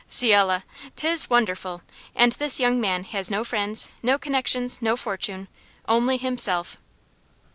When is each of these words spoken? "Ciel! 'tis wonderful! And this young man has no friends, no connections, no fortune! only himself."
"Ciel! 0.07 0.63
'tis 0.95 1.29
wonderful! 1.29 1.83
And 2.15 2.31
this 2.31 2.59
young 2.59 2.81
man 2.81 3.03
has 3.03 3.29
no 3.29 3.43
friends, 3.43 3.89
no 4.01 4.17
connections, 4.17 4.81
no 4.81 4.97
fortune! 4.97 5.47
only 5.87 6.17
himself." 6.17 6.77